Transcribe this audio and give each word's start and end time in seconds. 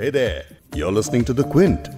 Hey 0.00 0.08
there, 0.08 0.44
you're 0.74 0.92
listening 0.92 1.24
to 1.24 1.34
The 1.38 1.44
Quint. 1.44 1.88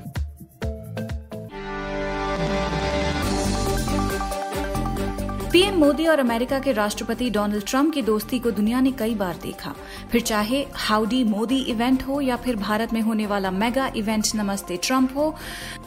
PM 5.52 5.74
Modi 5.74 6.06
और 6.06 6.18
America 6.18 6.58
के 6.58 6.72
राष्ट्रपति 6.72 7.30
Donald 7.30 7.64
Trump 7.66 7.94
की 7.94 8.02
दोस्ती 8.02 8.38
को 8.38 8.50
दुनिया 8.50 8.80
ने 8.80 8.92
कई 8.92 9.14
बार 9.14 9.36
देखा। 9.42 9.74
फिर 10.12 10.20
चाहे 10.20 10.64
हाउडी 10.74 11.22
मोदी 11.24 11.60
इवेंट 11.62 12.02
हो 12.02 12.20
या 12.20 12.36
फिर 12.36 12.56
भारत 12.56 12.92
में 12.92 13.00
होने 13.00 13.26
वाला 13.26 13.50
मेगा 13.50 13.92
इवेंट 13.96 14.26
नमस्ते 14.34 14.76
ट्रंप 14.76 15.16
हो 15.16 15.34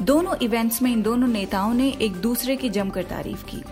दोनों 0.01 0.35
इवेंट्स 0.41 0.81
में 0.81 0.91
इन 0.91 1.01
दोनों 1.01 1.27
नेताओं 1.27 1.73
ने 1.73 1.89
एक 2.01 2.15
दूसरे 2.21 2.55
की 2.55 2.69
जमकर 2.69 3.03
तारीफ़ 3.03 3.45
की। 3.45 3.63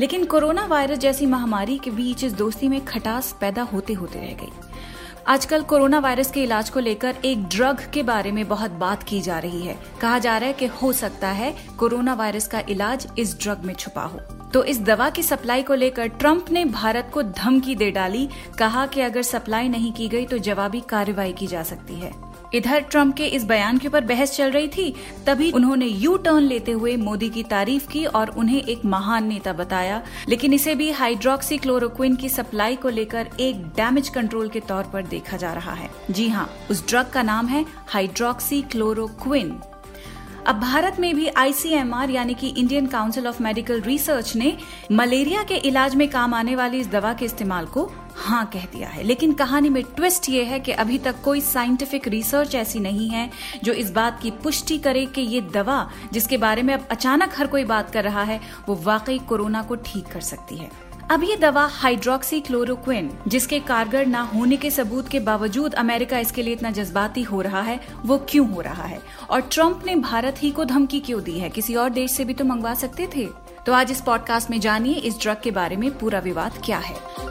लेकिन 0.00 0.24
कोरोना 0.24 0.66
वायरस 0.66 0.98
जैसी 0.98 1.26
महामारी 1.26 1.78
के 1.78 1.90
बीच 1.90 2.24
इस 2.24 2.32
दोस्ती 2.32 2.68
में 2.68 2.84
खटास 2.84 3.34
पैदा 3.40 3.62
होते 3.62 3.92
होते 3.92 4.18
रह 4.18 4.34
गई। 4.44 4.69
आजकल 5.26 5.62
कोरोना 5.62 5.98
वायरस 5.98 6.30
के 6.30 6.42
इलाज 6.42 6.70
को 6.70 6.80
लेकर 6.80 7.16
एक 7.24 7.42
ड्रग 7.44 7.80
के 7.94 8.02
बारे 8.02 8.32
में 8.32 8.48
बहुत 8.48 8.70
बात 8.70 9.02
की 9.02 9.20
जा 9.20 9.38
रही 9.38 9.62
है। 9.62 9.76
कहा 10.00 10.18
जा 10.18 10.36
रहा 10.38 10.46
है 10.46 10.52
कि 10.52 10.66
हो 10.66 10.92
सकता 10.92 11.28
है 11.28 11.54
कोरोना 11.78 12.14
वायरस 12.14 12.46
का 12.46 12.62
इलाज 12.68 13.06
इस 13.18 13.36
ड्रग 13.40 13.64
में 13.64 13.74
छुपा 13.74 14.02
हो। 14.02 14.18
तो 14.54 14.64
इस 14.64 14.80
दवा 14.80 15.10
की 15.10 15.22
सप्लाई 15.22 15.62
को 15.62 15.74
लेकर 15.74 16.06
ट्रंप 16.06 16.50
ने 16.50 16.64
भारत 16.64 17.10
को 17.14 17.22
धमकी 17.22 17.74
दे 17.74 17.90
डाली। 17.90 18.28
कहा 18.58 18.86
कि 18.86 19.00
अगर 19.00 19.22
सप्लाई 19.22 19.68
नहीं 19.68 19.92
की 19.92 20.08
गई 20.08 20.26
तो 20.26 20.38
जवाबी 20.38 20.80
कार्रवाई 20.80 21.32
की 21.32 21.46
जा 21.46 21.62
सकती 21.62 21.94
है। 21.94 22.29
इधर 22.54 22.80
ट्रंप 22.80 23.14
के 23.16 23.26
इस 23.26 23.44
बयान 23.44 23.78
के 23.78 23.88
ऊपर 23.88 24.04
बहस 24.04 24.36
चल 24.36 24.50
रही 24.50 24.68
थी, 24.68 24.94
तभी 25.26 25.50
उन्होंने 25.52 25.86
यू 25.86 26.16
टर्न 26.16 26.42
लेते 26.42 26.72
हुए 26.72 26.96
मोदी 26.96 27.28
की 27.30 27.42
तारीफ़ 27.42 27.88
की 27.88 28.04
और 28.04 28.30
उन्हें 28.30 28.62
एक 28.62 28.84
महान 28.84 29.26
नेता 29.28 29.52
बताया। 29.52 30.02
लेकिन 30.28 30.54
इसे 30.54 30.74
भी 30.74 30.90
हाइड्रोक्सी 30.92 31.58
क्लोरोक्विन 31.58 32.16
की 32.16 32.28
सप्लाई 32.28 32.76
को 32.76 32.88
लेकर 32.88 33.28
एक 33.40 33.62
डैमेज 33.76 34.08
कंट्रोल 34.08 34.48
के 34.48 34.60
तौर 34.60 34.90
पर 34.92 35.06
देखा 35.06 35.36
जा 35.36 35.52
रहा 35.52 35.74
है। 35.74 35.90
जी 36.10 36.28
हाँ 36.28 36.48
उस 36.70 36.86
ड्रग 36.88 37.10
का 37.10 37.22
नाम 37.22 37.46
है 37.46 37.64
हाइड्रोक्सी 37.88 38.62
क्लोरोक्विन 38.62 39.58
अब 40.46 40.60
भारत 40.60 40.96
में 41.00 41.14
भी 41.14 41.26
आईसीएमआर 41.28 42.10
यानी 42.10 42.34
कि 42.34 42.48
Indian 42.48 42.86
Council 42.86 43.26
of 43.26 43.42
Medical 43.42 43.80
Research 43.80 44.34
ने 44.36 44.56
मलेरिया 44.92 45.42
के 45.42 45.54
इलाज 45.68 45.94
में 45.94 46.08
काम 46.08 46.34
आने 46.34 46.54
वाली 46.56 46.78
इस 46.80 46.86
दवा 46.86 47.12
के 47.12 47.24
इस्तेमाल 47.24 47.66
को 47.66 47.84
हाँ 48.20 48.44
कह 48.46 48.64
दिया 48.64 48.88
है। 48.88 49.02
लेकिन 49.02 49.32
कहानी 49.32 49.68
में 49.68 49.82
ट्विस्ट 49.82 50.28
ये 50.28 50.44
है 50.44 50.60
कि 50.60 50.72
अभी 50.72 50.98
तक 50.98 51.16
कोई 51.24 51.40
साइंटिफिक 51.40 52.08
रिसर्च 52.08 52.54
ऐसी 52.54 52.80
नहीं 52.80 53.08
है 53.08 53.30
जो 53.64 53.72
इस 53.72 53.90
बात 53.90 54.20
की 54.22 54.30
पुष्टि 54.30 54.78
करे 54.78 55.06
कि 55.06 55.20
ये 55.20 55.40
दवा 55.40 55.90
जिसके 56.12 56.36
बारे 56.36 56.62
में 56.62 56.74
अब 56.74 56.88
अचानक 56.90 57.34
हर 57.38 57.46
कोई 57.46 57.64
बात 57.64 57.90
कर 57.90 58.04
रहा 58.04 58.22
है, 58.22 58.40
वो 58.68 58.74
वाकई 58.74 59.18
कोरोना 59.18 59.62
को 59.62 59.74
ठीक 59.74 60.06
कर 60.06 60.20
सकती 60.20 60.56
है। 60.56 60.70
अब 61.10 61.24
ये 61.24 61.36
दवा 61.36 61.66
हाइड्रोक्सी 61.66 62.40
क्लोरोक्विन 62.40 63.10
जिसके 63.28 63.60
कारगर 63.60 64.06
न 64.06 64.14
होने 64.14 64.56
के 64.56 64.70
सबूत 64.70 65.08
के 65.08 65.20
बावजूद 65.20 65.74
अमेरिका 65.74 66.18
इसके 66.18 66.42
लिए 66.42 66.54
इतना 66.54 66.70
जज्बाती 66.70 67.22
हो 67.22 67.40
रहा 67.40 67.62
है, 67.62 67.80
वो 68.04 68.18
क्यों 68.18 68.48
हो 68.50 68.60
रहा 68.60 68.84
है? 68.84 69.00
और 69.30 69.40
ट्रंप 69.40 69.82
ने 69.86 69.96
भारत 69.96 70.42
ही 70.42 70.50
को 70.50 70.64
धमकी 70.64 71.00
क्यों 71.00 71.22
दी 71.22 71.38
है? 71.38 71.50
किसी 71.50 71.74
और 71.74 71.90
देश 71.90 72.10
से 72.10 72.24
भी 72.24 72.34
तो 72.34 72.44
मंगवा 72.44 72.74
सकते 72.74 73.08
थे? 73.16 73.28
तो 73.66 73.72
आज 73.72 73.90
इस 73.90 74.00
पॉडकास्ट 74.00 74.50
में 74.50 74.60
जानिए 74.60 74.94
इस 74.94 75.20
ड्रग 75.20 75.40
के 75.40 75.50
बारे 75.50 75.76
में 75.76 75.98
पूरा 75.98 76.18
विवाद 76.18 76.62
क्या 76.64 76.78
है। 76.78 77.29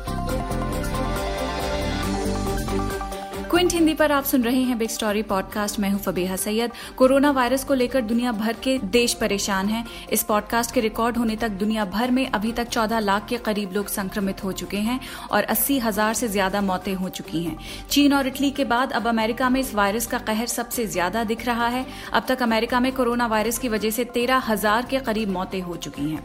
क्विंट 3.50 3.74
हिंदी 3.74 3.94
पर 3.94 4.12
आप 4.12 4.24
सुन 4.24 4.44
रहे 4.44 4.62
हैं 4.62 4.78
बिग 4.78 4.90
स्टोरी 4.90 5.22
पॉडकास्ट 5.22 5.80
मैं 5.80 5.90
हूँ 5.90 6.00
फबीहा 6.00 6.36
सैयद। 6.36 6.72
कोरोना 6.98 7.30
वायरस 7.32 7.64
को 7.64 7.74
लेकर 7.74 8.02
दुनिया 8.02 8.32
भर 8.32 8.56
के 8.64 8.78
देश 8.86 9.14
परेशान 9.14 9.68
हैं। 9.68 9.84
इस 10.14 10.24
पॉडकास्ट 10.24 10.74
के 10.74 10.82
रिकॉर्ड 10.82 11.18
होने 11.18 11.36
तक 11.36 11.50
दुनिया 11.60 11.86
भर 11.86 12.12
में 12.12 12.26
अभी 12.28 12.52
तक 12.52 12.70
14 12.70 13.00
लाख 13.00 13.26
के 13.28 13.38
करीब 13.38 13.72
लोग 13.74 13.88
संक्रमित 13.88 14.44
हो 14.44 14.52
चुके 14.52 14.78
हैं 14.78 15.00
और 15.32 15.44
अस्सी 15.46 15.78
हज़ार 15.80 16.14
से 16.14 16.28
ज़्यादा 16.28 16.62
मौतें 16.62 16.94
हो 16.94 17.10
चुकी 17.10 17.44
हैं। 17.44 17.58
चीन 17.90 18.14
और 18.14 18.28
इटली 18.28 18.52
के 18.52 18.66
बाद 18.66 18.92
अब 18.92 19.08
अमेरिका 19.08 19.50
में 19.50 19.60
इस 19.62 19.74
वायरस 19.76 20.08
का 20.08 20.18
कहर 20.28 20.48
सबसे 20.48 20.86
ज़्यादा 20.88 21.24
दिख 21.24 21.46
रहा 21.46 21.68
है। 21.68 21.86
अब 22.14 22.26
तक 22.28 22.44
अमेरिका 22.44 22.80
में 22.80 22.92
कोरोना 22.92 23.28
वायरस 23.28 23.58
की 23.58 23.70
वजह 23.70 23.90
से 23.90 24.06
तेरह 24.12 24.44
हज़ार 24.50 24.86
के 24.86 25.00
करीब 25.00 25.30
मौतें 25.30 25.60
हो 25.62 25.76
चुकी 25.78 26.10
हैं। 26.12 26.24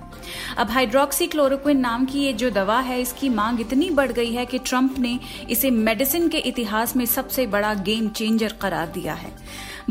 अब 0.59 0.71
हाइड्रोक्सी 0.71 1.27
क्लोरोक्विन 1.27 1.81
नाम 1.81 2.05
की 2.05 2.21
ये 2.21 2.33
जो 2.35 2.51
दवा 2.51 2.79
है, 2.81 3.01
इसकी 3.01 3.29
मांग 3.31 3.61
इतनी 3.61 3.91
बढ़ 3.93 4.13
गई 4.13 4.33
है 4.33 4.47
कि 4.47 4.59
ट्रंप 4.61 4.99
ने 4.99 5.19
इसे 5.51 5.71
मेडिसिन 5.71 6.29
के 6.29 6.39
इतिहास 6.45 6.97
में 6.97 7.07
सबसे 7.15 7.47
बड़ा 7.47 7.75
गेम 7.75 8.09
चेंजर 8.09 8.53
करार 8.53 8.87
दिया 8.87 9.15
है। 9.15 9.33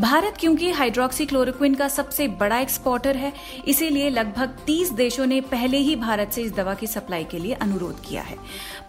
भारत 0.00 0.34
क्योंकि 0.40 0.70
हाइड्रोक्सी 0.70 1.24
क्लोरोक्विन 1.26 1.74
का 1.74 1.86
सबसे 1.88 2.26
बड़ा 2.28 2.58
एक्सपोर्टर 2.58 3.16
है, 3.16 3.32
इसीलिए 3.66 4.08
लगभग 4.10 4.56
30 4.66 4.90
देशों 4.92 5.26
ने 5.26 5.40
पहले 5.40 5.78
ही 5.78 5.94
भारत 5.96 6.30
से 6.32 6.42
इस 6.42 6.54
दवा 6.54 6.74
की 6.74 6.86
सप्लाई 6.86 7.24
के 7.24 7.38
लिए 7.38 7.52
अनुरोध 7.54 8.00
किया 8.00 8.22
है। 8.22 8.36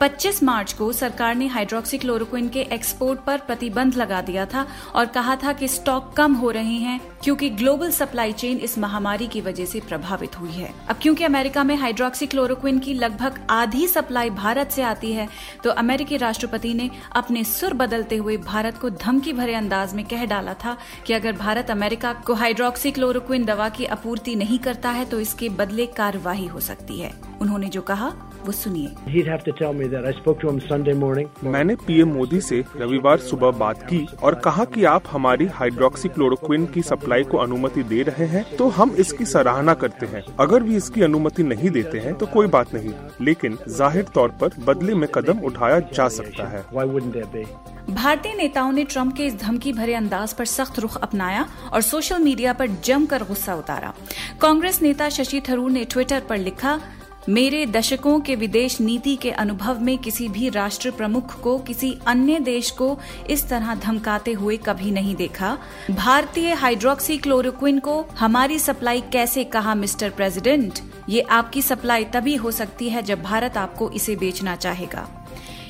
25 0.01 0.41
मार्च 0.43 0.73
को 0.73 0.91
सरकार 0.93 1.35
ने 1.35 1.47
हाइड्रोक्सी 1.47 1.97
क्लोरोक्विन 1.97 2.47
के 2.49 2.61
एक्सपोर्ट 2.73 3.19
पर 3.19 3.37
प्रतिबंध 3.37 3.95
लगा 3.95 4.21
दिया 4.21 4.45
था 4.45 4.65
और 4.95 5.05
कहा 5.05 5.35
था 5.35 5.53
कि 5.53 5.67
स्टॉक 5.67 6.11
कम 6.17 6.33
हो 6.33 6.49
रहे 6.51 6.77
हैं 6.77 6.99
क्योंकि 7.23 7.49
ग्लोबल 7.51 7.91
सप्लाई 7.91 8.33
चेन 8.33 8.57
इस 8.57 8.77
महामारी 8.77 9.27
की 9.27 9.41
वजह 9.41 9.65
से 9.65 9.79
प्रभावित 9.79 10.39
हुई 10.39 10.51
है। 10.51 10.73
अब 10.89 10.95
क्योंकि 11.01 11.23
अमेरिका 11.23 11.63
में 11.63 11.75
हाइड्रोक्सी 11.75 12.25
क्लोरोक्विन 12.25 12.79
की 12.79 12.93
लगभग 12.93 13.39
आधी 13.49 13.87
सप्लाई 13.87 14.29
भारत 14.31 14.71
से 14.71 14.81
आती 14.83 15.13
है 15.13 15.27
तो 15.63 15.69
अमेरिकी 15.75 16.17
राष्ट्रपति 16.17 16.73
ने 16.73 16.89
अपने 17.15 17.43
सुर 17.43 17.73
बदलते 17.75 18.15
हुए 18.15 18.37
भारत 18.37 18.77
को 18.77 18.89
धमकी 18.89 19.33
भरे 19.33 19.53
अंदाज 19.53 19.93
में 19.93 20.03
कह 20.05 20.25
डाला 20.25 20.53
था 20.53 20.77
कि 21.07 21.13
अगर 21.13 21.31
भारत 21.31 21.71
अमेरिका 21.71 22.13
को 22.13 22.33
हाइड्रोक्सी 22.33 22.91
क्लोरोक्विन 22.91 23.45
दवा 23.45 23.69
की 23.69 23.85
आपूर्ति 23.85 24.35
नहीं 24.35 24.59
करता 24.59 24.89
है 24.89 25.05
तो 25.05 25.19
इसके 25.19 25.49
बदले 25.49 25.85
कार्यवाही 25.85 26.45
हो 26.45 26.59
सकती 26.59 26.99
है। 26.99 27.13
उन्होंने 27.41 27.67
जो 27.67 27.81
कहा 27.81 28.13
वो 28.45 28.51
सुनिए। 28.53 28.87
मैंने 31.45 31.75
पीएम 31.77 32.09
मोदी 32.09 32.41
से 32.41 32.63
रविवार 32.77 33.17
सुबह 33.21 33.51
बात 33.59 33.81
की 33.83 34.05
और 34.23 34.35
कहा 34.39 34.65
कि 34.67 34.83
आप 34.85 35.03
हमारी 35.11 35.45
हाइड्रोक्सी 35.53 36.09
क्लोरोक्विन 36.09 36.65
की 36.67 36.81
सप्लाई 36.83 37.23
को 37.25 37.37
अनुमति 37.37 37.83
दे 37.85 38.01
रहे 38.03 38.25
हैं 38.27 38.43
तो 38.57 38.69
हम 38.71 38.95
इसकी 38.99 39.25
सराहना 39.25 39.73
करते 39.75 40.05
हैं। 40.05 40.23
अगर 40.39 40.63
भी 40.63 40.75
इसकी 40.75 41.01
अनुमति 41.03 41.43
नहीं 41.45 41.69
देते 41.71 41.99
हैं 41.99 42.13
तो 42.15 42.25
कोई 42.27 42.47
बात 42.49 42.73
नहीं। 42.73 42.93
लेकिन 43.21 43.57
ज़ाहिर 43.69 44.03
तौर 44.13 44.29
पर 44.41 44.49
बदले 44.65 44.95
में 44.95 45.07
कदम 45.15 45.39
उठाया 45.45 45.79
जा 45.93 46.07
सकता 46.09 46.47
है। 46.47 46.63
भारतीय 47.91 48.33
नेताओं 48.33 48.71
ने 48.71 48.83
ट्रंप 48.83 49.15
के 49.17 49.25
इस 49.25 49.35
धमकी 49.39 49.73
भरे 49.73 49.93
अंदाज 49.93 50.33
पर 50.33 50.45
सख्त 50.47 50.79
रुख 50.79 50.95
अपनाया 50.97 51.45
और 51.73 51.81
सोशल 51.83 52.19
मीडिया 52.19 52.53
पर 52.53 52.67
जमकर 52.83 53.23
गुस्सा 53.23 53.55
उतारा। 53.55 53.93
कांग्रेस 54.41 54.81
नेता 54.81 55.09
शशि 55.09 55.41
थरूर 55.49 55.71
ने 55.71 55.83
ट्विटर 55.85 56.21
पर 56.29 56.37
लिखा 56.37 56.79
मेरे 57.29 57.65
दशकों 57.65 58.19
के 58.19 58.35
विदेश 58.35 58.81
नीति 58.81 59.15
के 59.15 59.31
अनुभव 59.31 59.79
में 59.79 59.97
किसी 59.97 60.27
भी 60.29 60.49
राष्ट्र 60.49 60.91
प्रमुख 60.91 61.41
को 61.41 61.57
किसी 61.59 61.97
अन्य 62.07 62.39
देश 62.39 62.71
को 62.71 62.99
इस 63.29 63.47
तरह 63.49 63.75
धमकाते 63.75 64.33
हुए 64.33 64.57
कभी 64.57 64.91
नहीं 64.91 65.15
देखा। 65.15 65.57
भारतीय 65.91 66.53
हाइड्रोक्सी 66.53 67.17
क्लोरोक्विन 67.17 67.79
को 67.79 68.01
हमारी 68.19 68.59
सप्लाई 68.59 69.01
कैसे 69.01 69.43
कहा, 69.43 69.75
मिस्टर 69.75 70.09
प्रेसिडेंट? 70.09 70.79
ये 71.09 71.21
आपकी 71.21 71.61
सप्लाई 71.61 72.03
तभी 72.03 72.35
हो 72.35 72.51
सकती 72.51 72.89
है 72.89 73.03
जब 73.03 73.23
भारत 73.23 73.57
आपको 73.57 73.89
इसे 73.89 74.15
बेचना 74.15 74.55
चाहेगा। 74.55 75.09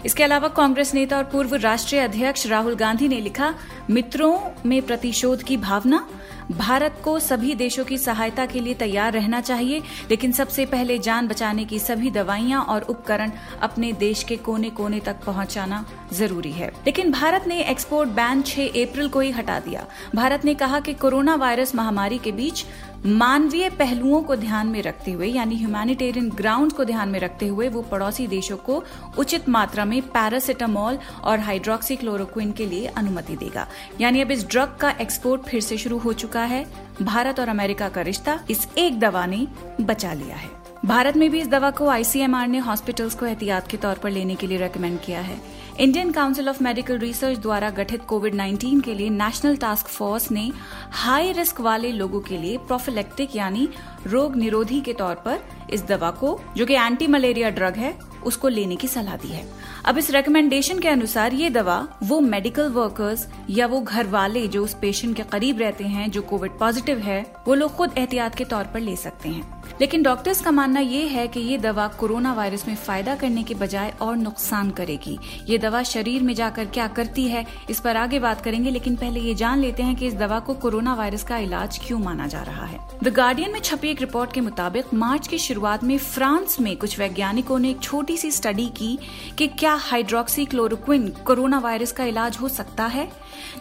इसके 0.05 0.23
अलावा 0.23 0.47
कांग्रेस 0.47 0.93
नेता 0.93 1.17
और 1.17 1.23
पूर्व 1.23 1.55
राष्ट्रीय 1.55 2.01
अध्यक्ष 2.01 2.47
राहुल 2.47 2.75
गांधी 2.75 3.07
ने 3.07 3.21
लिखा, 3.21 3.53
मित्रों 3.89 4.39
में 4.65 4.81
प्रतिशोध 4.81 5.43
की 5.43 5.57
भावना 5.57 6.07
भारत 6.51 7.01
को 7.03 7.19
सभी 7.19 7.55
देशों 7.55 7.85
की 7.85 7.97
सहायता 7.97 8.45
के 8.45 8.59
लिए 8.59 8.73
तैयार 8.73 9.13
रहना 9.13 9.41
चाहिए, 9.41 9.81
लेकिन 10.09 10.31
सबसे 10.31 10.65
पहले 10.65 10.99
जान 10.99 11.27
बचाने 11.27 11.65
की 11.65 11.79
सभी 11.79 12.11
दवाइयाँ 12.11 12.63
और 12.63 12.81
उपकरण 12.81 13.31
अपने 13.61 13.93
देश 13.93 14.23
के 14.23 14.35
कोने 14.35 14.69
कोने 14.69 14.99
तक 14.99 15.15
पहुंचाना 15.25 15.85
ज़रूरी 16.13 16.51
है। 16.51 16.67
लेकिन 16.67 17.11
भारत 17.11 17.47
ने 17.47 17.61
एक्सपोर्ट 17.61 18.09
बैन 18.09 18.41
6 18.41 18.67
अप्रैल 18.67 19.09
को 19.09 19.19
ही 19.19 19.31
हटा 19.31 19.59
दिया। 19.59 19.85
भारत 20.15 20.45
ने 20.45 20.55
कहा 20.55 20.79
कि 20.79 20.93
कोरोना 20.93 21.35
वायरस 21.35 21.75
महामारी 21.75 22.17
के 22.17 22.31
बीच 22.31 22.65
मानवीय 23.05 23.69
पहलुओं 23.69 24.21
को 24.23 24.35
ध्यान 24.35 24.67
में 24.67 24.81
रखते 24.81 25.11
हुए, 25.11 25.27
यानी 25.27 25.55
ह्यूमैनिटेरियन 25.55 26.29
ग्राउंड 26.29 26.73
को 26.73 26.85
ध्यान 26.85 27.09
में 27.09 27.19
रखते 27.19 27.47
हुए, 27.47 27.69
वो 27.69 27.81
पड़ोसी 27.81 28.27
देशों 28.27 28.57
को 28.57 28.83
उचित 29.17 29.49
मात्रा 29.49 29.85
में 29.85 30.01
पैरासिटामोल 30.01 30.97
और 31.23 31.39
हाइड्रोक्सी 31.39 31.95
क्लोरोक्विन 31.95 32.51
के 32.51 32.65
लिए 32.65 32.85
अनुमति 32.85 33.35
देगा। 33.35 33.67
यानी 34.01 34.21
अब 34.21 34.31
इस 34.31 34.47
ड्रग 34.47 34.77
का 34.81 34.89
एक्सपोर्ट 35.01 35.41
फिर 35.41 35.61
से 35.61 35.77
शुरू 35.77 35.97
हो 35.97 36.13
चुका 36.13 36.34
है। 36.43 36.65
भारत 37.01 37.39
और 37.39 37.49
अमेरिका 37.49 37.89
का 37.89 38.01
रिश्ता 38.01 38.39
इस 38.49 38.67
एक 38.77 38.99
दवा 38.99 39.25
ने 39.25 39.47
बचा 39.81 40.13
लिया 40.13 40.35
है। 40.35 40.49
भारत 40.85 41.17
में 41.17 41.29
भी 41.31 41.39
इस 41.39 41.47
दवा 41.47 41.69
को 41.71 41.87
आईसीएमआर 41.87 42.47
ने 42.47 42.57
हॉस्पिटल्स 42.57 43.15
को 43.15 43.25
एहतियात 43.25 43.67
के 43.67 43.77
तौर 43.77 43.95
पर 43.95 44.11
लेने 44.11 44.35
के 44.35 44.47
लिए 44.47 44.57
रेकमेंड 44.57 44.99
किया 44.99 45.21
है। 45.21 45.37
Indian 45.79 46.11
Council 46.11 46.49
of 46.49 46.63
Medical 46.63 46.97
Research 46.97 47.37
द्वारा 47.37 47.69
गठित 47.69 48.03
कोविड 48.03 48.35
19 48.35 48.81
के 48.81 48.93
लिए 48.93 49.09
नेशनल 49.09 49.55
टास्क 49.55 49.87
फोर्स 49.87 50.31
ने 50.31 50.51
हाई 50.91 51.31
रिस्क 51.31 51.61
वाले 51.61 51.91
लोगों 51.91 52.19
के 52.19 52.37
लिए 52.37 52.57
प्रोफिलेक्टिक 52.57 53.35
यानी 53.35 53.69
रोग 54.07 54.35
निरोधी 54.35 54.81
के 54.81 54.93
तौर 54.93 55.15
पर 55.15 55.39
इस 55.69 55.83
दवा 55.83 56.11
को, 56.11 56.39
जो 56.57 56.65
कि 56.65 56.73
एंटी 56.73 57.07
मलेरिया 57.07 57.49
ड्रग 57.49 57.75
है 57.75 58.14
उसको 58.25 58.47
लेने 58.47 58.75
की 58.75 58.87
सलाह 58.87 59.15
दी 59.15 59.27
है। 59.27 59.45
अब 59.85 59.97
इस 59.97 60.09
रिकमेंडेशन 60.11 60.79
के 60.79 60.87
अनुसार 60.87 61.33
ये 61.33 61.49
दवा 61.49 61.87
वो 62.03 62.19
मेडिकल 62.19 62.69
वर्कर्स 62.69 63.27
या 63.49 63.67
वो 63.67 63.81
घर 63.81 64.07
वाले 64.07 64.47
जो 64.47 64.63
उस 64.63 64.75
पेशेंट 64.81 65.15
के 65.17 65.23
करीब 65.23 65.59
रहते 65.59 65.83
हैं, 65.83 66.11
जो 66.11 66.21
कोविड 66.21 66.57
पॉजिटिव 66.59 66.97
है, 66.97 67.25
वो 67.47 67.53
लोग 67.53 67.75
खुद 67.75 67.97
एहतियात 67.97 68.35
के 68.35 68.45
तौर 68.45 68.63
पर 68.63 68.79
ले 68.79 68.95
सकते 68.95 69.29
हैं। 69.29 69.54
लेकिन 69.81 70.03
डॉक्टर्स 70.03 70.41
का 70.41 70.51
मानना 70.51 70.79
ये 70.79 71.07
है 71.07 71.27
कि 71.27 71.39
ये 71.39 71.57
दवा 71.57 71.87
कोरोना 71.87 72.33
वायरस 72.33 72.67
में 72.67 72.75
फ़ायदा 72.75 73.15
करने 73.15 73.43
के 73.43 73.55
बजाय 73.55 73.93
और 74.01 74.15
नुकसान 74.17 74.69
करेगी। 74.69 75.17
ये 75.49 75.57
दवा 75.57 75.83
शरीर 75.83 76.23
में 76.23 76.33
जाकर 76.33 76.65
क्या 76.65 76.87
करती 76.87 77.27
है, 77.27 77.45
इस 77.69 77.79
पर 77.79 77.97
आगे 77.97 78.19
बात 78.19 78.41
करेंगे, 78.41 78.71
लेकिन 78.71 78.95
पहले 78.95 79.19
ये 79.19 79.33
जान 79.35 79.59
लेते 79.59 79.83
हैं 79.83 79.95
कि 79.95 80.07
इस 80.07 80.13
दवा 80.13 80.39
को 80.39 80.53
कोरोना 80.53 80.93
वायरस 80.93 81.23
का 81.23 81.37
इलाज 81.37 81.79
क्यों 81.87 81.99
माना 81.99 82.27
जा 82.27 82.41
रहा 82.41 82.65
है। 82.65 82.79
द 83.03 83.07
गार्डियन 83.07 83.51
में 83.51 83.59
छपी 83.59 83.89
एक 83.89 83.99
रिपोर्ट 83.99 84.33
के 84.33 84.41
मुताबिक 84.41 84.93
मार्च 84.93 85.27
की 85.27 85.37
शुरुआत 85.37 85.83
में 85.83 85.97
फ्रांस 85.97 86.59
में 86.59 86.75
कुछ 86.77 86.99
वैज्ञानिकों 86.99 87.59
ने 87.59 87.69
एक 87.69 87.79
छोटी 87.79 88.17
सी 88.17 88.31
स्टडी 88.31 88.67
की 88.67 88.97
कि 89.37 89.47
क्या 89.47 89.73
हाइड्रोक्सी 89.73 90.45
क्लोरोक्विन 90.45 91.07
कोरोना 91.25 91.59
वायरस 91.59 91.91
का 91.91 92.05
इलाज 92.05 92.37
हो 92.41 92.49
सकता 92.49 92.85
है। 92.85 93.07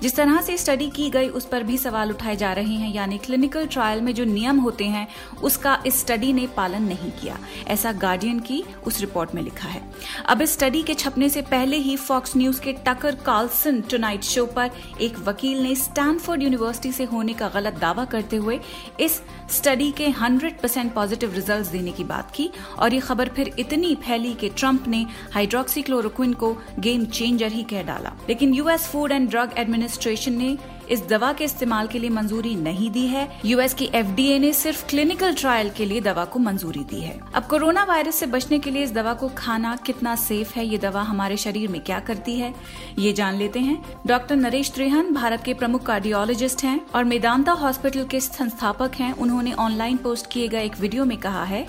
जिस 0.03 0.17
तरह 0.17 0.41
से 0.41 0.57
स्टडी 0.57 0.89
की 0.91 1.09
गई, 1.11 1.29
उस 1.29 1.45
पर 1.45 1.63
भी 1.63 1.79
सवाल 1.79 2.11
उठाए 2.11 2.37
जा 2.37 2.53
रहे 2.53 2.75
हैं, 2.75 2.93
यानी 2.95 3.19
क्लिनिकल 3.19 3.67
ट्रायल 3.67 4.01
में 4.01 4.15
जो 4.15 4.25
नियम 4.25 4.59
होते 4.59 4.85
हैं, 4.85 5.07
उसका 5.43 5.79
इस 5.87 5.94
स्टडी 5.95 6.33
ने 6.33 6.47
पालन 6.47 6.83
नहीं 6.83 7.11
किया। 7.13 7.39
ऐसा 7.69 7.93
गार्डियन 7.93 8.41
की 8.41 8.63
उस 8.87 9.01
रिपोर्ट 9.01 9.35
में 9.35 9.43
लिखा 9.43 9.69
है। 9.69 9.83
अब 10.27 10.43
इस 10.43 10.53
स्टडी 10.53 10.83
के 10.83 10.95
छपने 10.95 11.29
से 11.29 11.43
पहले 11.43 11.77
ही 11.77 11.97
फॉक्स 11.97 12.37
न्यूज़ 12.37 12.61
के 12.61 12.73
टकर 12.87 13.15
कार्लसन 13.27 13.81
टुनाइट 13.81 14.23
शो 14.23 14.47
पर 14.47 14.71
एक 15.01 15.19
वकील 15.19 15.63
ने 15.63 15.75
स्टैनफोर्ड 15.75 16.43
यूनिवर्सिटी 16.43 16.93
से 16.93 17.05
होने 17.05 17.35
का 17.35 17.49
गलत 17.49 17.75
दावा 17.75 18.05
करते 18.05 18.37
हुए 18.37 18.61
इस 19.01 19.21
स्टडी 19.51 19.91
के 19.93 20.07
100 20.11 20.61
परसेंट 20.63 20.93
पॉजिटिव 20.95 21.35
रिज़ल्ट 21.35 21.67
देने 21.67 21.93
की 21.93 22.05
बात 22.05 22.31
की 22.35 22.51
और 22.79 22.95
ये 22.95 23.01
खबर 23.01 23.29
फिर 23.29 23.55
इतनी 23.59 23.95
फैली 23.95 24.33
कि 24.35 24.49
ट्रंप 24.49 24.89
ने 24.89 25.05
हाइड्रोक्सीक्लोरोक्विन 25.35 26.33
को 26.33 26.57
गेम 26.79 27.05
चेंजर 27.07 27.53
ही 27.53 27.63
कह 27.63 27.83
डाला। 27.83 28.13
लेकिन 28.29 28.55
US 28.55 28.87
Food 28.87 29.13
and 29.13 29.29
Drug 29.31 29.55
Administration 29.57 30.33
ने 30.33 30.57
इस 30.91 31.07
दवा 31.09 31.33
के 31.33 31.45
इस्तेमाल 31.45 31.87
के 31.87 31.99
लिए 31.99 32.11
मंजूरी 32.11 32.55
नहीं 32.57 32.91
दी 32.91 33.07
है। 33.07 33.29
यूएस 33.45 33.75
की 33.75 33.89
एफडीए 33.95 34.39
ने 34.39 34.53
सिर्फ़ 34.53 34.87
क्लिनिकल 34.87 35.35
ट्रायल 35.35 35.71
के 35.71 35.85
लिए 35.85 36.01
दवा 36.01 36.25
को 36.25 36.39
मंजूरी 36.39 36.85
दी 36.85 37.01
है। 37.01 37.19
अब 37.35 37.47
कोरोना 37.47 37.85
वायरस 37.85 38.15
से 38.15 38.27
बचने 38.27 38.59
के 38.59 38.71
लिए 38.71 38.83
इस 38.83 38.93
दवा 38.93 39.15
को 39.15 39.29
खाना 39.29 39.75
कितना 39.77 40.15
सेफ़ 40.17 40.55
है, 40.55 40.67
ये 40.67 40.79
दवा 40.79 41.03
हमारे 41.03 41.37
शरीर 41.37 41.71
में 41.71 41.81
क्या 41.81 42.01
करती 42.01 42.39
है, 42.39 42.55
ये 42.99 43.13
जान 43.13 43.35
लेते 43.35 43.61
हैं। 43.61 43.83
डॉक्टर 44.07 44.37
नरेश 44.37 44.71
त्रिहन 44.71 45.13
भारत 45.15 45.43
के 45.45 45.55
प्रमुख 45.55 45.87
कार्डियोलॉजिस्ट 45.87 46.65
हैं 46.65 46.81
और 46.95 47.05
मेदांता 47.05 47.53
हॉस्पिटल 47.53 48.05
के 48.05 48.21
संस्थापक 48.21 48.95
हैं। 48.95 49.13
उन्होंने 49.15 49.53
ऑनलाइन 49.53 49.97
पोस्ट 49.97 50.31
किए 50.31 50.49
गए 50.49 50.65
एक 50.65 50.79
वीडियो 50.81 51.05
में 51.05 51.17
कहा 51.19 51.45
है 51.45 51.67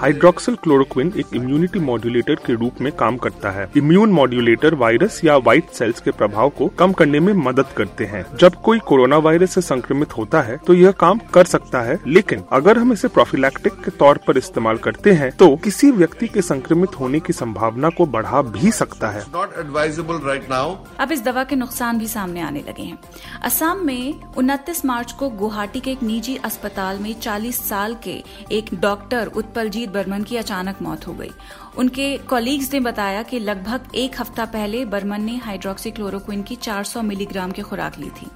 हाइड्रोक्सिल 0.00 0.54
क्लोरोक्विन 0.54 1.12
एक 1.18 1.34
इम्यूनिटी 1.34 1.78
मॉड्यूलेटर 1.78 2.34
के 2.46 2.54
रूप 2.54 2.80
में 2.80 2.90
काम 2.92 3.16
करता 3.16 3.50
है। 3.50 3.68
इम्यून 3.76 4.12
मॉड्यूलेटर 4.12 4.74
वायरस 4.74 5.20
या 5.24 5.36
व्हाइट 5.38 5.70
सेल्स 5.70 6.00
के 6.00 6.10
प्रभाव 6.10 6.48
को 6.48 6.68
कम 6.78 6.92
करने 6.92 7.20
में 7.20 7.32
मदद 7.34 7.66
करते 7.76 8.04
हैं। 8.04 8.24
जब 8.40 8.54
कोई 8.62 8.78
कोरोना 8.78 9.16
वायरस 9.18 9.54
से 9.54 9.60
संक्रमित 9.60 10.16
होता 10.16 10.42
है 10.42 10.56
तो 10.56 10.74
यह 10.74 10.90
काम 11.00 11.20
कर 11.34 11.44
सकता 11.44 11.80
है। 11.80 11.98
लेकिन 12.06 12.42
अगर 12.52 12.78
हम 12.78 12.92
इसे 12.92 13.08
प्रोफिलैक्टिक 13.08 13.72
के 13.74 13.90
तौर 13.90 14.18
पर 14.26 14.38
इस्तेमाल 14.38 14.76
करते 14.78 15.12
हैं 15.12 15.30
तो 15.32 15.54
किसी 15.56 15.90
व्यक्ति 15.90 16.28
के 16.28 16.42
संक्रमित 16.42 16.98
होने 17.00 17.20
की 17.20 17.32
संभावना 17.32 17.88
को 17.88 18.06
बढ़ा 18.06 18.42
भी 18.42 18.72
सकता 18.72 19.08
है। 19.08 19.24
अब 20.98 21.12
इस 21.12 21.22
दवा 21.24 21.44
के 21.44 21.56
नुकसान 21.56 21.98
भी 21.98 22.08
सामने 22.08 22.40
आने 22.40 22.64
लगे 22.68 22.82
हैं। 22.82 22.98
असम 23.42 23.84
में 23.84 24.34
उनतीस 24.36 24.84
मार्च 24.84 25.12
को 25.12 25.28
गुवाहाटी 25.30 25.80
के 25.80 25.90
एक 25.90 26.02
निजी 26.02 26.36
अस्पताल 26.44 26.98
में 26.98 27.12
40 27.20 27.68
साल 27.68 27.96
के 28.02 28.22
एक 28.52 28.74
डॉक्टर 28.80 29.26
उत्पलजीत 29.26 29.90
बर्मन 29.90 30.22
की 30.22 30.36
अचानक 30.36 30.82
मौत 30.82 31.06
हो 31.06 31.12
गई। 31.12 31.30
उनके 31.78 32.16
कॉलीग्स 32.18 32.72
ने 32.72 32.80
बताया 32.80 33.22
कि 33.22 33.38
लगभग 33.38 33.94
एक 33.94 34.20
हफ़्ता 34.20 34.44
पहले 34.44 34.84
बर्मन 34.84 35.22
ने 35.22 35.36
हाइड्रोक्सीक्लोरोक्विन 35.36 36.42
की 36.42 36.56
400 36.56 37.02
मिलीग्राम 37.02 37.50
की 37.50 37.62
खुराक 37.62 37.98
ली 37.98 38.10
थी। 38.10 38.26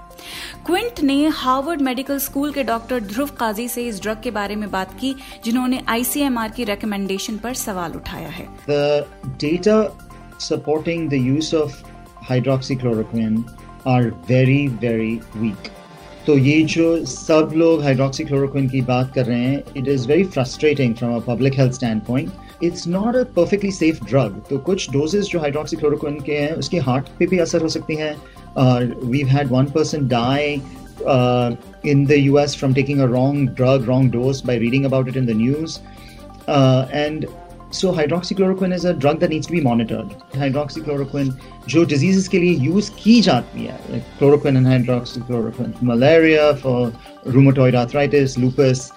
क्विंट 0.66 1.00
ने 1.00 1.26
हार्वर्ड 1.28 1.80
मेडिकल 1.80 2.18
स्कूल 2.18 2.52
के 2.52 2.64
डॉक्टर 2.64 3.00
ध्रुव 3.00 3.28
काजी 3.38 3.68
से 3.68 3.86
इस 3.88 4.02
ड्रग 4.02 4.20
के 4.22 4.30
बारे 4.30 4.56
में 4.56 4.70
बात 4.70 4.92
की, 5.00 5.14
जिन्होंने 5.44 5.82
आईसीएमआर 5.88 6.50
की 6.50 6.64
रिकमेंडेशन 6.64 7.36
पर 7.36 7.54
सवाल 7.54 7.92
उठाया 7.92 8.28
है। 8.28 8.48
Data 8.68 9.82
supporting 10.40 11.08
the 11.10 11.14
use 11.14 11.54
of 11.56 11.82
hydroxychloroquine 12.24 13.44
are 13.88 14.02
very 14.28 14.66
very 14.68 15.14
weak 15.36 15.68
तो 16.26 16.36
ये 16.38 16.62
जो 16.62 17.04
सब 17.06 17.52
लोग 17.56 17.82
हाइड्रोक्सीक्लोरोक्विन 17.82 18.68
की 18.68 18.80
बात 18.80 19.12
कर 19.14 19.24
रहे 19.26 19.38
हैं 19.38 19.62
it 19.76 19.88
is 19.88 20.06
very 20.08 20.24
frustrating 20.24 20.94
from 20.94 21.14
a 21.16 21.20
public 21.26 21.54
health 21.58 21.72
stand 21.72 22.02
point 22.02 22.62
it's 22.64 22.86
not 22.88 23.16
a 23.16 23.22
perfectly 23.36 23.70
safe 23.70 24.04
drug 24.04 24.42
तो 24.50 24.58
कुछ 24.68 24.90
डोजेज 24.92 25.30
जो 25.30 25.40
हाइड्रोक्सीक्लोरोक्विन 25.40 26.20
के 26.26 26.36
हैं 26.38 26.52
उसके 26.52 26.78
हार्ट 26.88 27.08
पे 27.18 27.26
भी 27.26 27.38
असर 27.38 27.62
हो 27.62 27.68
सकती 27.68 27.96
हैं। 27.96 28.14
We 29.04 29.20
had 29.28 29.48
one 29.52 29.64
person 29.74 30.08
die 30.08 30.60
in 31.84 32.04
the 32.04 32.16
US 32.24 32.54
from 32.54 32.74
taking 32.74 33.00
a 33.00 33.06
wrong 33.08 33.46
drug, 33.60 33.86
wrong 33.86 34.08
dose 34.10 34.40
by 34.40 34.54
reading 34.56 34.84
about 34.84 35.08
it 35.08 35.16
in 35.16 35.26
the 35.26 35.34
news. 35.34 35.80
Uh, 36.48 36.86
and 36.92 37.26
so 37.74 37.90
hydroxychloroquine 37.92 38.72
is 38.72 38.86
a 38.86 38.92
drug 38.94 39.18
that 39.20 39.30
needs 39.30 39.48
to 39.48 39.54
be 39.54 39.60
monitored 39.62 40.38
hydroxychloroquine 40.38 41.34
जो 41.68 41.84
diseases 41.84 42.28
के 42.28 42.38
लिए 42.38 42.56
use 42.64 42.90
की 43.02 43.20
जाती 43.20 43.64
है 43.64 43.78
like 43.90 44.02
chloroquine 44.18 44.56
and 44.56 44.66
hydroxychloroquine 44.66 45.72
malaria 45.88 46.50
for 46.62 46.92
rheumatoid 47.34 47.76
arthritis 47.76 48.38
lupus 48.38 48.90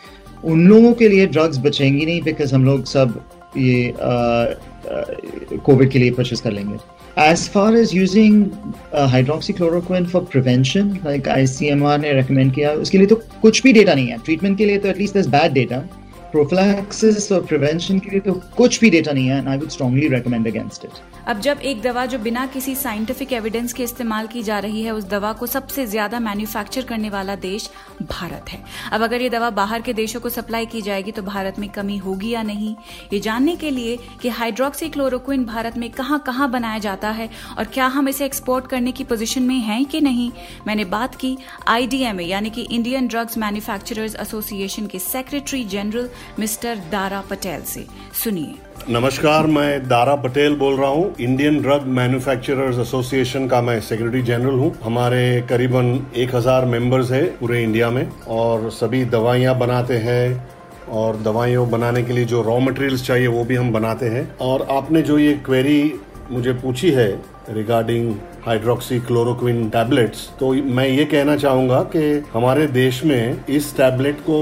उन 0.44 0.68
लोगों 0.68 0.94
के 0.94 1.10
लिए 1.10 1.28
ड्रग्स 1.28 1.58
बचेंगी 1.60 2.06
नहीं 2.06 2.22
बिकॉज़ 2.22 2.56
हम 2.56 2.66
लोग 2.66 2.86
सब 2.88 3.22
ये 3.58 3.94
कोविड 5.66 5.90
के 5.92 6.00
लिए 6.00 6.12
परचेस 6.12 6.42
कर 6.42 6.52
लेंगे। 6.52 6.78
As 7.22 7.48
far 7.50 7.76
as 7.78 7.94
using 7.96 8.46
hydroxychloroquine 9.12 10.06
for 10.06 10.22
prevention 10.32 10.90
like 11.06 11.28
I 11.30 11.48
C 11.48 11.68
M 11.68 11.86
R 11.86 12.00
ने 12.00 12.12
रिकमेंड 12.14 12.54
किया, 12.56 12.72
उसके 12.72 12.98
लिए 12.98 13.08
तो 13.08 13.16
कुछ 13.42 13.62
भी 13.64 13.74
डेटा 13.74 13.94
नहीं 13.94 14.08
है। 14.08 14.18
ट्रीटमेंट 14.26 14.58
के 14.58 14.66
लिए 14.66 14.78
तो 14.78 14.88
एटलीस्ट 14.90 15.18
दस 15.18 15.28
बैड 15.28 15.54
डेटा 15.54 15.82
प्रोफिलैक्सिस 16.36 17.32
और 17.32 17.46
प्रिवेंशन 17.46 18.00
के 18.00 18.12
लिए 18.12 18.20
तो 18.22 18.34
कुछ 18.58 18.80
भी 18.80 18.90
डेटा 18.90 19.12
नहीं 19.12 19.28
है 19.28 19.38
and 19.38 19.48
I 19.50 19.58
would 19.58 19.70
strongly 19.70 20.08
recommend 20.10 20.48
against 20.48 20.86
it 20.86 21.04
अब 21.28 21.40
जब 21.42 21.60
एक 21.66 21.82
दवा 21.82 22.06
जो 22.06 22.18
बिना 22.20 22.46
किसी 22.54 22.74
साइंटिफिक 22.76 23.32
एविडेंस 23.34 23.74
के 23.74 23.84
इस्तेमाल 23.84 24.28
की 24.28 24.42
जा 24.44 24.58
रही 24.60 24.82
है, 24.82 24.92
उस 24.94 25.04
दवा 25.10 25.32
को 25.34 25.46
सबसे 25.48 25.86
ज़्यादा 25.86 26.20
मैन्युफैक्चर 26.20 26.82
करने 26.84 27.10
वाला 27.10 27.36
देश 27.38 27.70
भारत 28.02 28.50
है। 28.50 28.60
अब 28.94 29.02
अगर 29.04 29.22
ये 29.22 29.30
दवा 29.30 29.50
बाहर 29.52 29.82
के 29.82 29.94
देशों 29.94 30.20
को 30.20 30.30
सप्लाई 30.30 30.66
की 30.66 30.82
जाएगी 30.82 31.12
तो 31.12 31.22
भारत 31.24 31.60
में 31.60 31.68
कमी 31.70 31.98
होगी 31.98 32.30
या 32.30 32.44
नहीं? 32.44 32.76
ये 33.14 33.20
जानने 33.20 33.56
के 33.56 33.72
लिए 33.72 33.98
कि 34.22 34.30
हाइड्रोक्सी 34.32 34.90
क्लोरोक्विन 34.90 35.46
भारत 35.46 35.78
में 35.78 35.90
कहाँ 35.92 36.20
कहाँ 36.28 36.50
बनाया 36.52 36.80
जाता 36.80 37.10
है, 37.12 37.30
और 37.58 37.66
क्या 37.74 37.88
हम 37.88 38.10
इसे 38.10 38.26
एक्सपोर्ट 38.26 38.68
करने 38.68 38.92
की 38.92 39.04
पोजिशन 39.04 39.44
में 39.44 39.60
हैं 39.62 39.84
कि 39.86 40.02
नहीं? 40.02 40.32
मैंने 40.68 40.86
बात 40.94 41.16
की 41.16 41.38
आईडीएमए 41.68 42.26
यानी 42.26 42.50
कि 42.50 42.68
इंडियन 42.72 43.08
ड्रग्स 43.08 43.38
मैन्युफैक्चरर्स 43.38 44.16
एसोसिएशन 44.22 44.88
के 44.88 45.00
secretary 45.00 45.64
general 45.68 46.10
mister 46.40 46.76
Dara 46.92 47.22
Patel 47.30 47.62
से। 47.64 47.86
सुनिए। 48.24 48.54
नमस्कार, 48.90 49.46
मैं 49.48 49.88
दारा 49.88 50.16
पटेल 50.18 50.56
बोल 50.56 50.76
रहा 50.76 50.90
हूँ। 50.90 51.14
इंडियन 51.20 51.62
ड्रग 51.62 51.86
मैन्युफैक्चरर्स 51.92 52.80
एसोसिएशन 52.80 53.48
का 53.48 53.62
मैं 53.62 53.80
सेक्रेटरी 53.82 54.22
जनरल 54.24 54.60
हूँ। 54.60 54.74
हमारे 54.84 55.42
करीबन 55.50 56.06
एक 56.16 56.36
हज़ार 56.36 56.66
मेंबर्स 56.66 57.12
है 57.12 57.24
पूरे 57.38 57.64
इंडिया 57.64 57.90
में 57.90 58.08
और 58.30 58.70
सभी 58.72 59.04
दवाइयाँ 59.08 59.58
बनाते 59.60 59.98
हैं 60.00 60.48
और 60.94 61.22
दवाइयों 61.22 61.70
बनाने 61.72 62.04
के 62.04 62.14
लिए 62.14 62.26
जो 62.26 62.42
रॉ 62.42 62.60
मटेरियल्स 62.60 63.06
चाहिए 63.06 63.28
वो 63.28 63.44
भी 63.44 63.56
हम 63.56 63.72
बनाते 63.74 64.06
हैं। 64.08 64.28
और 64.42 64.68
आपने 64.72 65.02
जो 65.02 65.18
ये 65.20 65.34
क्वेरी 65.46 65.94
मुझे 66.32 66.54
पूछी 66.56 66.92
है 66.92 67.10
रिगार्डिंग 67.50 68.14
हाइड्रोक्सी 68.46 69.00
क्लोरोक्विन 69.00 69.68
टैबलेट्स 69.70 70.20
तो 70.40 70.52
मैं 70.76 70.88
ये 70.88 71.04
कहना 71.06 71.36
चाहूँगा 71.38 71.82
कि 71.96 72.24
हमारे 72.34 72.66
देश 72.68 73.04
में 73.06 73.46
इस 73.50 73.76
टैबलेट 73.78 74.20
को 74.20 74.38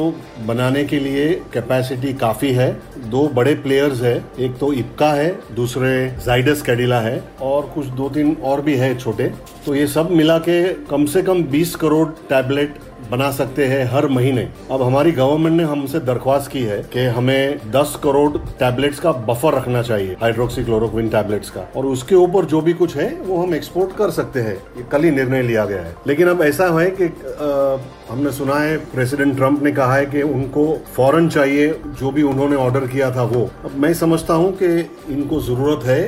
बनाने 0.46 0.84
के 0.84 1.00
लिए 1.00 1.28
कैपेसिटी 1.54 2.14
काफ़ी 2.14 2.52
है। 2.54 2.72
दो 3.10 3.28
बड़े 3.28 3.54
प्लेयर्स 3.56 4.02
है। 4.02 4.16
एक 4.40 4.58
तो 4.60 4.72
इपका 4.74 5.12
है, 5.14 5.30
दूसरे 5.56 5.94
जाइडस 6.26 6.62
कैडिला 6.62 7.00
है 7.00 7.24
और 7.42 7.72
कुछ 7.76 7.86
दो 7.88 8.10
तीन 8.10 8.36
और 8.44 8.62
भी 8.62 8.76
है 8.76 8.96
छोटे। 8.98 9.32
तो 9.66 9.76
ये 9.76 9.88
सब 9.88 10.12
मिला 10.12 10.38
के 10.40 10.62
कम 10.86 11.06
से 11.06 11.22
कम 11.22 11.44
20 11.52 11.76
करोड़ 11.76 12.08
टैबलेट 12.30 12.76
बना 13.12 13.30
सकते 13.32 13.66
हैं 13.66 13.84
हर 13.86 14.08
महीने। 14.08 14.48
अब 14.72 14.82
हमारी 14.82 15.12
गवर्नमेंट 15.12 15.56
ने 15.58 15.64
हमसे 15.64 16.00
दरख्वास्त 16.00 16.52
की 16.52 16.62
है 16.64 16.78
कि 16.94 17.06
हमें 17.08 17.72
10 17.72 17.96
करोड़ 18.04 18.38
टैबलेट्स 18.60 19.00
का 19.00 19.12
बफर 19.28 19.54
रखना 19.54 19.82
चाहिए 19.82 20.16
हाइड्रोक्सी 20.22 20.64
क्लोरोक्विन 20.64 21.10
टैबलेट्स 21.10 21.50
का। 21.50 21.68
और 21.76 21.86
उसके 21.86 22.16
ऊपर 22.16 22.46
जो 22.46 22.62
भी 22.62 22.74
कुछ 22.74 22.96
है 22.98 23.10
वो 23.22 23.42
हम 23.44 23.56
एक्सपोर्ट 23.56 23.96
कर 23.98 24.10
सकते 24.10 24.40
हैं। 24.40 24.56
ये 24.78 24.84
कल 24.92 25.04
ही 25.04 25.12
निर्णय 25.12 25.42
लिया 25.42 25.66
गया 25.66 25.82
है। 25.82 25.96
लेकिन 26.08 26.28
अब 26.28 26.42
ऐसा 26.42 26.68
है 26.80 26.90
कि 26.92 27.06
आ, 27.06 28.14
हमने 28.14 28.32
सुना 28.32 28.56
है 28.56 28.78
प्रेसिडेंट 28.94 29.36
ट्रंप 29.36 29.64
ने 29.64 29.72
कहा 29.72 29.96
है 29.96 30.06
कि 30.06 30.22
उनको 30.22 30.66
फॉरन 30.96 31.30
चाहिए 31.30 31.68
जो 32.00 32.12
भी 32.12 32.24
उन्होंने 32.24 32.56
ऑर्डर 32.56 32.88
किया 32.88 33.10
था 33.16 33.24
वो। 33.24 33.50
अब 33.66 33.76
मैं 33.78 33.94
समझता 33.94 34.34
हूँ 34.34 34.52
कि 34.62 34.68
इनको 35.10 35.40
ज़रूरत 35.42 35.86
है 35.86 36.02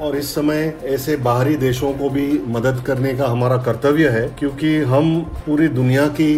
और 0.00 0.16
इस 0.16 0.34
समय 0.34 0.72
ऐसे 0.84 1.16
बाहरी 1.16 1.56
देशों 1.56 1.92
को 1.92 2.08
भी 2.10 2.26
मदद 2.48 2.82
करने 2.86 3.14
का 3.14 3.26
हमारा 3.26 3.56
कर्तव्य 3.58 4.08
है, 4.08 4.26
क्योंकि 4.38 4.76
हम 4.82 5.20
पूरी 5.46 5.68
दुनिया 5.68 6.06
की 6.10 6.30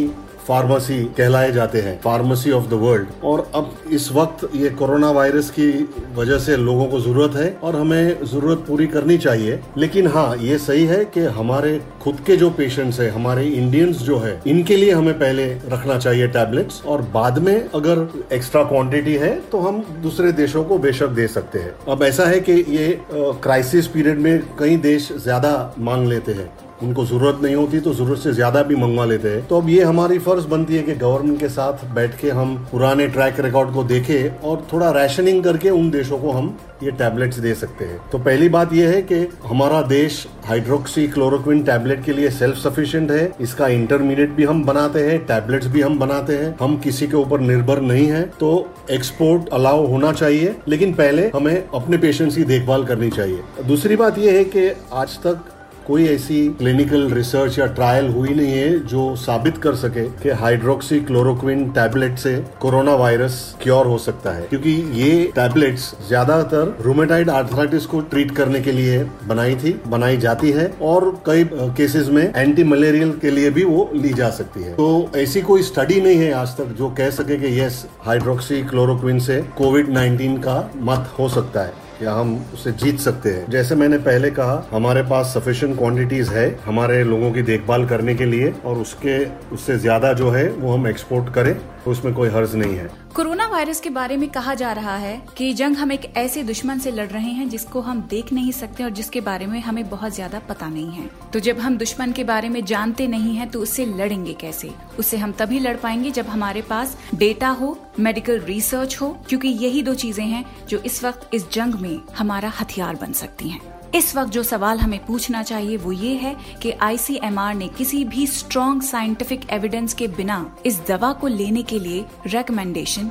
फार्मेसी 0.48 0.98
कहलाए 1.16 1.50
जाते 1.52 1.80
हैं 1.80 1.98
फार्मेसी 2.00 2.50
ऑफ़ 2.52 2.66
द 2.66 2.74
वर्ल्ड 2.80 3.24
और 3.24 3.46
अब 3.54 3.70
इस 3.92 4.10
वक्त 4.12 4.48
ये 4.56 4.68
कोरोना 4.72 5.10
वायरस 5.12 5.50
की 5.50 5.68
वजह 6.16 6.38
से 6.38 6.56
लोगों 6.58 6.86
को 6.86 7.00
ज़रूरत 7.00 7.36
है 7.36 7.48
और 7.62 7.76
हमें 7.76 8.24
ज़रूरत 8.24 8.64
पूरी 8.68 8.86
करनी 8.88 9.16
चाहिए। 9.18 9.58
लेकिन 9.78 10.06
हाँ 10.06 10.36
ये 10.38 10.58
सही 10.58 10.84
है 10.86 11.04
कि 11.06 11.20
हमारे 11.36 11.80
खुद 12.02 12.20
के 12.26 12.36
जो 12.36 12.50
पेशेंट्स 12.50 13.00
है, 13.00 13.08
हमारे 13.10 13.44
इंडियंस 13.46 13.96
जो 13.98 14.18
है, 14.18 14.40
इनके 14.46 14.76
लिए 14.76 14.92
हमें 14.92 15.18
पहले 15.18 15.46
रखना 15.68 15.98
चाहिए 15.98 16.28
टैबलेट्स 16.28 16.82
और 16.84 17.02
बाद 17.14 17.38
में 17.38 17.68
अगर 17.70 18.06
एक्स्ट्रा 18.32 18.62
क्वांटिटी 18.64 19.14
है 19.16 19.34
तो 19.50 19.58
हम 19.60 19.82
दूसरे 20.02 20.32
देशों 20.34 20.64
को 20.64 20.78
बेशक 20.78 21.08
दे 21.10 21.26
सकते 21.28 21.58
हैं। 21.58 21.74
अब 21.88 22.02
ऐसा 22.02 22.26
है 22.26 22.40
कि 22.40 22.52
ये 22.68 22.88
क्राइसिस 23.12 23.86
पीरियड 23.88 24.18
में 24.18 24.42
कई 24.58 24.76
देश 24.82 25.12
ज़्यादा 25.18 25.74
मांग 25.78 26.06
लेते 26.08 26.32
हैं। 26.32 26.48
उनको 26.82 27.04
ज़रूरत 27.06 27.38
नहीं 27.42 27.54
होती 27.54 27.80
तो 27.80 27.92
ज़रूरत 27.94 28.18
से 28.20 28.32
ज़्यादा 28.32 28.62
भी 28.62 28.76
मंगवा 28.76 29.04
लेते 29.04 29.28
हैं। 29.28 29.46
तो 29.46 29.60
अब 29.60 29.68
ये 29.68 29.82
हमारी 29.84 30.18
फ़र्ज़ 30.18 30.46
बनती 30.46 30.76
है 30.76 30.82
कि 30.82 30.94
गवर्नमेंट 30.96 31.38
के 31.40 31.48
साथ 31.48 31.84
बैठ 31.94 32.18
के 32.20 32.30
हम 32.30 32.54
पुराने 32.70 33.06
ट्रैक 33.08 33.40
रिकॉर्ड 33.40 33.72
को 33.74 33.84
देखें 33.84 34.48
और 34.48 34.66
थोड़ा 34.72 34.90
रैशनिंग 34.92 35.42
करके 35.44 35.70
उन 35.70 35.90
देशों 35.90 36.18
को 36.18 36.30
हम 36.30 36.56
ये 36.82 36.90
टैबलेट्स 36.92 37.38
दे 37.38 37.54
सकते 37.54 37.84
हैं। 37.84 38.00
तो 38.12 38.18
पहली 38.18 38.48
बात 38.48 38.72
यह 38.72 38.90
है 38.90 39.00
कि 39.02 39.26
हमारा 39.44 39.80
देश 39.84 40.26
हाइड्रोक्सी 40.46 41.06
क्लोरोक्विन 41.08 41.62
टैबलेट 41.62 42.04
के 42.04 42.12
लिए 42.12 42.30
सेल्फ 42.32 42.56
सफिशिएंट 42.58 43.10
है। 43.10 43.30
इसका 43.40 43.68
इंटरमीडिएट 43.70 44.30
भी 44.30 44.44
हम 44.44 44.64
बनाते 44.64 45.00
हैं 45.00 45.18
टैबलेट्स 45.26 45.66
भी 45.66 45.80
हम 45.80 45.98
बनाते 45.98 46.36
हैं। 46.36 46.54
हम 46.60 46.76
किसी 46.78 47.06
के 47.06 47.16
ऊपर 47.16 47.40
निर्भर 47.42 47.80
नहीं 47.82 48.06
है 48.08 48.22
तो 48.40 48.52
एक्सपोर्ट 48.90 49.48
अलाउ 49.54 49.86
होना 49.86 50.12
चाहिए। 50.14 50.54
लेकिन 50.68 50.92
पहले 50.94 51.30
हमें 51.34 51.56
अपने 51.74 51.96
पेशेंट्स 51.98 52.36
की 52.36 52.44
देखभाल 52.44 52.84
करनी 52.84 53.10
चाहिए। 53.10 53.64
दूसरी 53.66 53.96
बात 53.96 54.18
यह 54.18 54.32
है 54.32 54.44
कि 54.46 54.70
आज 54.94 55.18
तक 55.18 55.44
कोई 55.86 56.06
ऐसी 56.08 56.36
क्लिनिकल 56.58 57.08
रिसर्च 57.10 57.58
या 57.58 57.66
ट्रायल 57.74 58.08
हुई 58.08 58.28
नहीं 58.30 58.52
है 58.52 58.78
जो 58.86 59.04
साबित 59.16 59.58
कर 59.58 59.74
सके 59.76 60.04
कि 60.22 60.30
हाइड्रोक्सी 60.38 60.98
क्लोरोक्विन 61.00 61.64
टैबलेट 61.72 62.16
से 62.18 62.34
कोरोना 62.60 62.94
वायरस 62.94 63.36
क्योर 63.62 63.86
हो 63.86 63.98
सकता 63.98 64.30
है। 64.30 64.42
क्योंकि 64.42 64.70
ये 64.94 65.30
टैबलेट्स 65.34 65.90
ज़्यादातर 66.08 66.76
रोमेटाइड 66.82 67.30
आर्थराइटिस 67.30 67.86
को 67.86 68.00
ट्रीट 68.02 68.30
करने 68.30 68.60
के 68.60 68.72
लिए 68.72 68.98
बनाई 69.28 69.54
थी, 69.56 69.72
बनाई 69.86 70.16
जाती 70.16 70.50
है 70.50 70.66
और 70.82 71.10
कई 71.26 71.44
केसेस 71.54 72.08
में 72.08 72.22
एंटी 72.26 72.64
मलेरियल 72.64 73.12
के 73.22 73.30
लिए 73.30 73.50
भी 73.50 73.64
वो 73.64 73.90
ली 73.94 74.12
जा 74.12 74.30
सकती 74.32 74.62
है। 74.62 74.74
तो 74.74 75.10
ऐसी 75.16 75.42
कोई 75.42 75.62
स्टडी 75.62 76.00
नहीं 76.00 76.18
है 76.18 76.32
आज 76.34 76.56
तक 76.56 76.74
जो 76.78 76.90
कह 76.98 77.10
सके 77.12 77.36
कि 77.36 77.58
यस 77.60 77.84
हाइड्रोक्सी 78.06 78.62
क्लोरोक्विन 78.64 79.18
से 79.20 79.40
कोविड 79.58 79.88
19 79.88 80.38
का 80.44 80.60
मत 80.82 81.12
हो 81.18 81.28
सकता 81.28 81.60
है। 81.60 81.85
या 82.02 82.12
हम 82.12 82.34
उसे 82.54 82.72
जीत 82.74 82.98
सकते 83.00 83.30
हैं? 83.30 83.50
जैसे 83.50 83.74
मैंने 83.74 83.98
पहले 84.00 84.30
कहा, 84.30 84.66
हमारे 84.72 85.02
पास 85.02 85.32
सफिशियंट 85.34 85.76
क्वांटिटीज 85.78 86.28
है 86.28 86.48
हमारे 86.64 87.02
लोगों 87.04 87.30
की 87.32 87.42
देखभाल 87.42 87.86
करने 87.88 88.14
के 88.14 88.24
लिए 88.24 88.52
और 88.64 88.76
उसके, 88.78 89.24
उससे 89.54 89.78
ज़्यादा 89.78 90.12
जो 90.12 90.30
है 90.30 90.48
वो 90.50 90.72
हम 90.72 90.86
एक्सपोर्ट 90.88 91.32
करें 91.34 91.54
तो 91.84 91.90
उसमें 91.90 92.12
कोई 92.14 92.28
हर्ज 92.28 92.54
नहीं 92.56 92.76
है। 92.76 92.90
कोरोना 93.14 93.45
वायरस 93.56 93.80
के 93.80 93.90
बारे 93.90 94.16
में 94.16 94.28
कहा 94.28 94.54
जा 94.54 94.70
रहा 94.72 94.96
है 94.96 95.16
कि 95.36 95.52
जंग 95.54 95.76
हम 95.76 95.92
एक 95.92 96.02
ऐसे 96.16 96.42
दुश्मन 96.42 96.78
से 96.78 96.90
लड़ 96.90 97.06
रहे 97.08 97.30
हैं 97.32 97.48
जिसको 97.48 97.80
हम 97.80 98.00
देख 98.10 98.32
नहीं 98.32 98.50
सकते 98.52 98.84
और 98.84 98.90
जिसके 98.90 99.20
बारे 99.20 99.46
में 99.46 99.58
हमें 99.60 99.88
बहुत 99.90 100.14
ज़्यादा 100.14 100.38
पता 100.48 100.68
नहीं 100.68 100.90
है। 100.92 101.08
तो 101.32 101.40
जब 101.40 101.58
हम 101.58 101.76
दुश्मन 101.78 102.12
के 102.12 102.24
बारे 102.24 102.48
में 102.48 102.64
जानते 102.64 103.06
नहीं 103.06 103.34
है 103.36 103.46
तो 103.46 103.60
उससे 103.60 103.86
लड़ेंगे 103.86 104.32
कैसे? 104.32 104.70
उससे 104.98 105.16
हम 105.16 105.32
तभी 105.38 105.58
लड़ 105.58 105.76
पाएँगे 105.76 106.10
जब 106.10 106.26
हमारे 106.26 106.62
पास 106.62 106.96
डेटा 107.14 107.48
हो 107.50 107.76
मेडिकल 107.98 108.40
रिसर्च 108.40 109.00
हो, 109.00 109.08
क्योंकि 109.28 109.48
यही 109.48 109.82
दो 109.82 109.94
चीज़ें 109.94 110.24
हैं 110.24 110.44
जो 110.68 110.78
इस 110.80 111.02
वक्त 111.04 111.34
इस 111.34 111.50
जंग 111.52 111.74
में 111.74 112.00
हमारा 112.18 112.52
हथियार 112.60 112.96
बन 112.96 113.12
सकती 113.14 113.48
हैं। 113.48 113.60
इस 113.94 114.14
वक्त 114.16 114.32
जो 114.32 114.42
सवाल 114.42 114.78
हमें 114.78 115.04
पूछना 115.06 115.42
चाहिए 115.42 115.76
वो 115.76 115.92
ये 115.92 116.14
है 116.14 116.34
कि 116.62 116.70
आईसीएमआर 116.82 117.54
ने 117.54 117.68
किसी 117.68 118.04
भी 118.04 118.26
स्ट्रॉन्ग 118.26 118.82
साइंटिफिक 118.82 119.50
एविडेंस 119.50 119.94
के 119.94 120.08
बिना 120.08 120.44
इस 120.66 120.80
दवा 120.88 121.12
को 121.12 121.26
लेने 121.26 121.62
के 121.62 121.78
लिए 121.78 122.04
रेकमेंडेशन 122.26 123.10